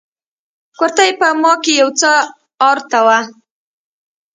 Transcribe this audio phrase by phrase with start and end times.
[0.77, 2.11] کورتۍ په ما کښې يو څه
[2.71, 3.19] ارته وه.